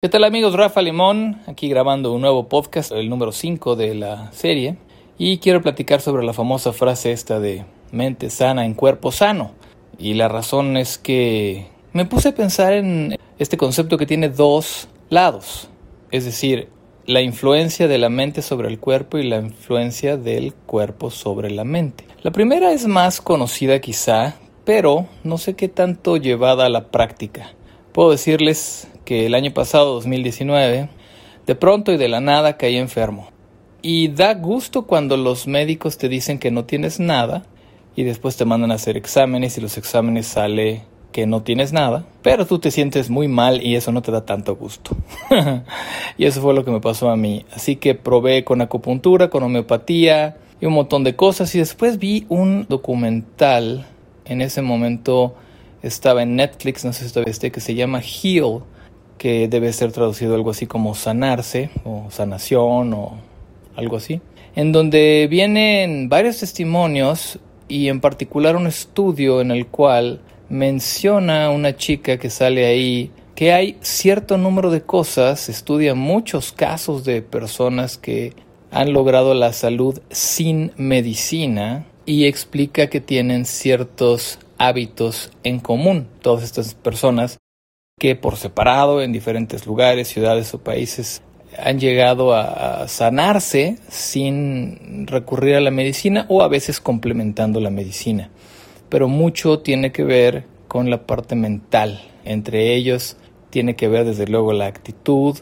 [0.00, 0.54] ¿Qué tal amigos?
[0.54, 4.76] Rafa Limón, aquí grabando un nuevo podcast, el número 5 de la serie,
[5.18, 9.50] y quiero platicar sobre la famosa frase esta de mente sana en cuerpo sano.
[9.98, 14.86] Y la razón es que me puse a pensar en este concepto que tiene dos
[15.10, 15.68] lados,
[16.12, 16.68] es decir,
[17.04, 21.64] la influencia de la mente sobre el cuerpo y la influencia del cuerpo sobre la
[21.64, 22.04] mente.
[22.22, 27.50] La primera es más conocida quizá, pero no sé qué tanto llevada a la práctica.
[27.92, 30.90] Puedo decirles que el año pasado, 2019,
[31.46, 33.30] de pronto y de la nada caí enfermo.
[33.80, 37.46] Y da gusto cuando los médicos te dicen que no tienes nada
[37.96, 42.04] y después te mandan a hacer exámenes y los exámenes sale que no tienes nada,
[42.20, 44.94] pero tú te sientes muy mal y eso no te da tanto gusto.
[46.18, 47.46] y eso fue lo que me pasó a mí.
[47.54, 52.26] Así que probé con acupuntura, con homeopatía y un montón de cosas y después vi
[52.28, 53.86] un documental.
[54.26, 55.34] En ese momento
[55.82, 58.64] estaba en Netflix, no sé si todavía esté, que se llama Heal
[59.18, 63.18] que debe ser traducido algo así como sanarse o sanación o
[63.76, 64.20] algo así,
[64.56, 67.38] en donde vienen varios testimonios
[67.68, 73.52] y en particular un estudio en el cual menciona una chica que sale ahí que
[73.52, 78.32] hay cierto número de cosas, estudia muchos casos de personas que
[78.72, 86.08] han logrado la salud sin medicina y explica que tienen ciertos hábitos en común.
[86.20, 87.38] Todas estas personas
[87.98, 91.22] que por separado en diferentes lugares, ciudades o países
[91.56, 98.30] han llegado a sanarse sin recurrir a la medicina o a veces complementando la medicina.
[98.88, 102.00] Pero mucho tiene que ver con la parte mental.
[102.24, 103.16] Entre ellos
[103.50, 105.36] tiene que ver desde luego la actitud,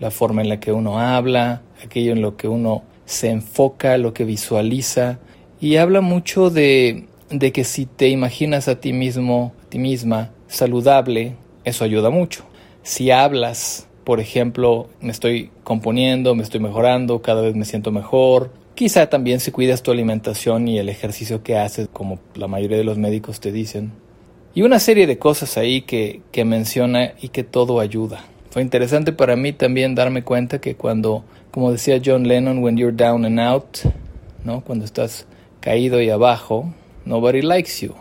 [0.00, 4.14] la forma en la que uno habla, aquello en lo que uno se enfoca, lo
[4.14, 5.18] que visualiza.
[5.60, 10.30] Y habla mucho de, de que si te imaginas a ti mismo, a ti misma,
[10.46, 11.34] saludable,
[11.68, 12.44] eso ayuda mucho.
[12.82, 18.50] Si hablas, por ejemplo, me estoy componiendo, me estoy mejorando, cada vez me siento mejor.
[18.74, 22.84] Quizá también si cuidas tu alimentación y el ejercicio que haces, como la mayoría de
[22.84, 23.92] los médicos te dicen.
[24.54, 28.24] Y una serie de cosas ahí que, que menciona y que todo ayuda.
[28.50, 32.96] Fue interesante para mí también darme cuenta que cuando, como decía John Lennon, when you're
[32.96, 33.78] down and out,
[34.42, 34.62] ¿no?
[34.62, 35.26] Cuando estás
[35.60, 36.72] caído y abajo,
[37.04, 37.94] nobody likes you.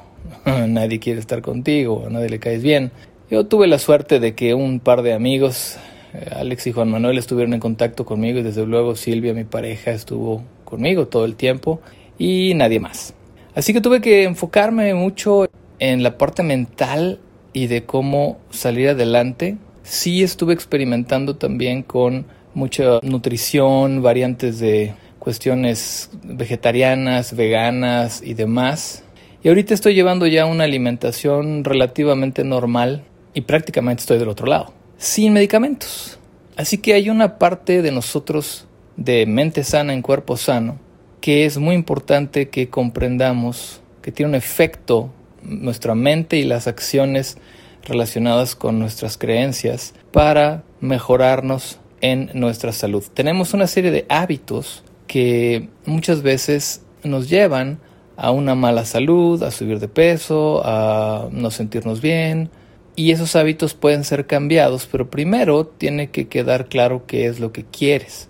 [0.67, 2.91] nadie quiere estar contigo, a nadie le caes bien.
[3.29, 5.75] Yo tuve la suerte de que un par de amigos,
[6.13, 9.91] eh, Alex y Juan Manuel, estuvieron en contacto conmigo y desde luego Silvia, mi pareja,
[9.91, 11.81] estuvo conmigo todo el tiempo
[12.17, 13.13] y nadie más.
[13.53, 15.49] Así que tuve que enfocarme mucho
[15.79, 17.19] en la parte mental
[17.51, 19.57] y de cómo salir adelante.
[19.83, 29.03] Sí estuve experimentando también con mucha nutrición, variantes de cuestiones vegetarianas, veganas y demás.
[29.43, 34.73] Y ahorita estoy llevando ya una alimentación relativamente normal y prácticamente estoy del otro lado,
[34.97, 36.19] sin medicamentos.
[36.55, 40.79] Así que hay una parte de nosotros de mente sana en cuerpo sano
[41.21, 45.09] que es muy importante que comprendamos que tiene un efecto
[45.43, 47.37] nuestra mente y las acciones
[47.83, 53.03] relacionadas con nuestras creencias para mejorarnos en nuestra salud.
[53.13, 57.79] Tenemos una serie de hábitos que muchas veces nos llevan
[58.17, 62.49] a una mala salud, a subir de peso, a no sentirnos bien,
[62.97, 67.51] y esos hábitos pueden ser cambiados, pero primero tiene que quedar claro qué es lo
[67.51, 68.27] que quieres.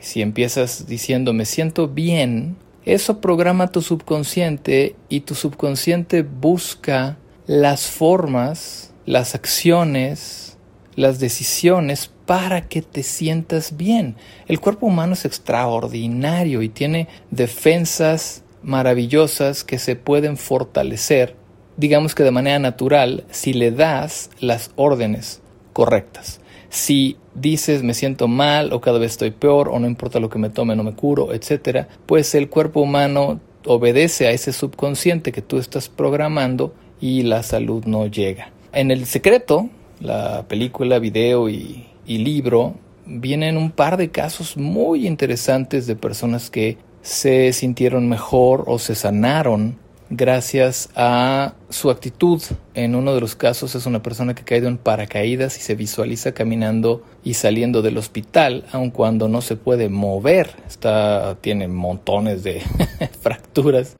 [0.00, 7.86] Si empiezas diciendo me siento bien, eso programa tu subconsciente y tu subconsciente busca las
[7.86, 10.56] formas, las acciones,
[10.96, 14.16] las decisiones para que te sientas bien.
[14.48, 21.37] El cuerpo humano es extraordinario y tiene defensas maravillosas que se pueden fortalecer
[21.78, 25.40] digamos que de manera natural, si le das las órdenes
[25.72, 26.40] correctas.
[26.68, 30.40] Si dices me siento mal o cada vez estoy peor o no importa lo que
[30.40, 35.40] me tome no me curo, etcétera, pues el cuerpo humano obedece a ese subconsciente que
[35.40, 38.50] tú estás programando y la salud no llega.
[38.72, 42.74] En el secreto, la película, video y, y libro,
[43.06, 48.96] vienen un par de casos muy interesantes de personas que se sintieron mejor o se
[48.96, 49.78] sanaron
[50.10, 52.42] gracias a su actitud.
[52.74, 55.74] En uno de los casos es una persona que ha caído en paracaídas y se
[55.74, 60.50] visualiza caminando y saliendo del hospital, aun cuando no se puede mover.
[60.66, 62.62] Está, tiene montones de
[63.20, 63.96] fracturas.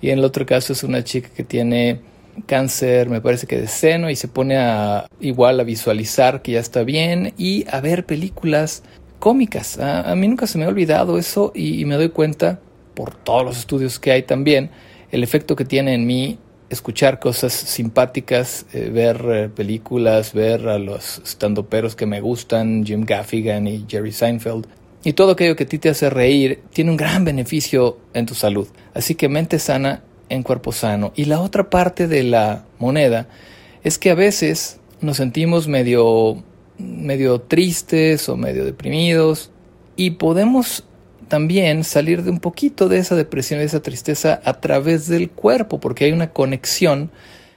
[0.00, 2.00] Y en el otro caso es una chica que tiene
[2.46, 6.60] cáncer, me parece que de seno, y se pone a igual a visualizar que ya
[6.60, 8.82] está bien y a ver películas
[9.18, 9.78] cómicas.
[9.78, 12.58] A, mí nunca se me ha olvidado eso y me doy cuenta
[12.94, 14.70] por todos los estudios que hay también
[15.12, 16.38] el efecto que tiene en mí
[16.70, 23.04] escuchar cosas simpáticas, eh, ver eh, películas, ver a los estandoperos que me gustan, Jim
[23.04, 24.66] Gaffigan y Jerry Seinfeld.
[25.04, 28.34] Y todo aquello que a ti te hace reír tiene un gran beneficio en tu
[28.34, 28.66] salud.
[28.94, 31.12] Así que mente sana en cuerpo sano.
[31.14, 33.28] Y la otra parte de la moneda
[33.84, 36.42] es que a veces nos sentimos medio,
[36.78, 39.50] medio tristes o medio deprimidos
[39.96, 40.84] y podemos
[41.32, 45.80] también salir de un poquito de esa depresión, de esa tristeza a través del cuerpo,
[45.80, 47.10] porque hay una conexión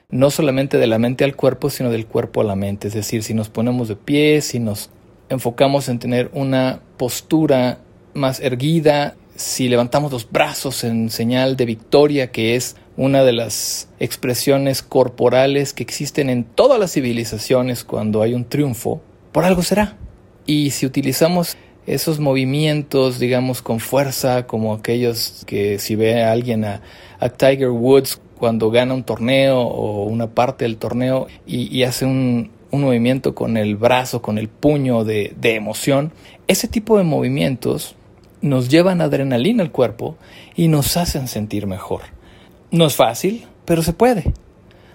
[0.10, 2.88] no solamente de la mente al cuerpo, sino del cuerpo a la mente.
[2.88, 4.92] Es decir, si nos ponemos de pie, si nos
[5.28, 7.80] enfocamos en tener una postura
[8.14, 13.90] más erguida, si levantamos los brazos en señal de victoria, que es una de las
[14.00, 19.02] expresiones corporales que existen en todas las civilizaciones cuando hay un triunfo,
[19.34, 19.98] por algo será.
[20.46, 26.66] Y si utilizamos esos movimientos, digamos, con fuerza, como aquellos que si ve a alguien
[26.66, 26.82] a,
[27.38, 33.34] Tiger Woods cuando gana un torneo o una parte del torneo y, hace un, movimiento
[33.34, 36.12] con el brazo, con el puño de, de emoción,
[36.48, 37.96] ese tipo de movimientos
[38.42, 40.18] nos llevan adrenalina al cuerpo
[40.56, 42.02] y nos hacen sentir mejor.
[42.72, 44.34] No es fácil, pero se puede.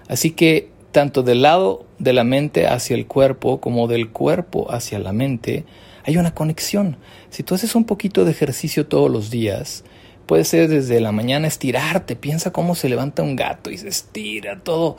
[0.08, 4.98] Así que tanto del lado de la mente hacia el cuerpo como del cuerpo hacia
[4.98, 5.64] la mente,
[6.04, 6.96] hay una conexión.
[7.30, 9.84] Si tú haces un poquito de ejercicio todos los días,
[10.26, 14.60] puede ser desde la mañana estirarte, piensa cómo se levanta un gato y se estira
[14.62, 14.96] todo.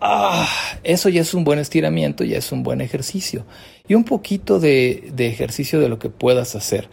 [0.00, 0.48] Ah,
[0.82, 3.46] eso ya es un buen estiramiento, ya es un buen ejercicio.
[3.86, 6.88] Y un poquito de, de ejercicio de lo que puedas hacer.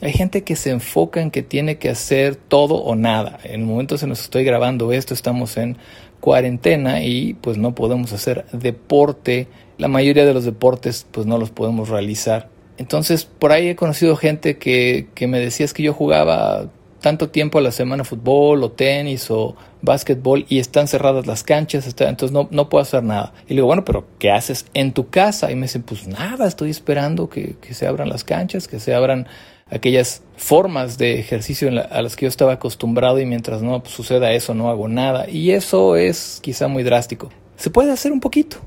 [0.00, 3.40] Hay gente que se enfoca en que tiene que hacer todo o nada.
[3.42, 5.76] En el momento en nos estoy grabando esto, estamos en
[6.20, 9.48] cuarentena y pues no podemos hacer deporte.
[9.76, 12.48] La mayoría de los deportes pues no los podemos realizar
[12.78, 16.70] entonces, por ahí he conocido gente que, que me decía es que yo jugaba
[17.00, 21.86] tanto tiempo a la semana fútbol o tenis o básquetbol y están cerradas las canchas,
[21.86, 23.32] entonces no, no puedo hacer nada.
[23.46, 25.50] Y le digo, bueno, pero ¿qué haces en tu casa?
[25.50, 28.94] Y me dicen, pues nada, estoy esperando que, que se abran las canchas, que se
[28.94, 29.28] abran
[29.70, 34.54] aquellas formas de ejercicio a las que yo estaba acostumbrado y mientras no suceda eso
[34.54, 35.28] no hago nada.
[35.28, 37.30] Y eso es quizá muy drástico.
[37.56, 38.58] Se puede hacer un poquito,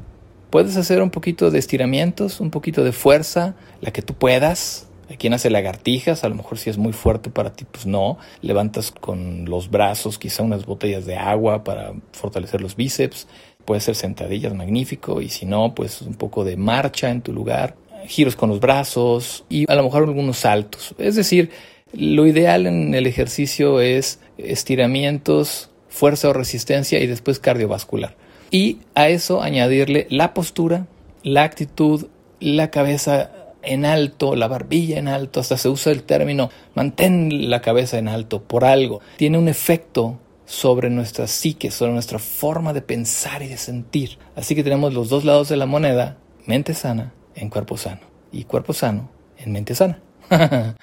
[0.52, 4.90] Puedes hacer un poquito de estiramientos, un poquito de fuerza, la que tú puedas.
[5.10, 8.18] Hay quien hace lagartijas, a lo mejor si es muy fuerte para ti, pues no.
[8.42, 13.30] Levantas con los brazos quizá unas botellas de agua para fortalecer los bíceps.
[13.64, 15.22] Puede ser sentadillas, magnífico.
[15.22, 17.78] Y si no, pues un poco de marcha en tu lugar.
[18.08, 20.94] Giros con los brazos y a lo mejor algunos saltos.
[20.98, 21.50] Es decir,
[21.94, 28.20] lo ideal en el ejercicio es estiramientos, fuerza o resistencia y después cardiovascular
[28.52, 30.86] y a eso añadirle la postura,
[31.24, 32.08] la actitud,
[32.40, 33.32] la cabeza
[33.64, 38.08] en alto, la barbilla en alto, hasta se usa el término mantén la cabeza en
[38.08, 39.02] alto por algo.
[39.18, 44.18] Tiene un efecto sobre nuestra psique, sobre nuestra forma de pensar y de sentir.
[44.36, 48.02] Así que tenemos los dos lados de la moneda, mente sana en cuerpo sano
[48.32, 50.00] y cuerpo sano en mente sana.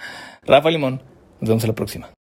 [0.42, 1.02] Rafa Limón,
[1.40, 2.17] nos vemos en la próxima.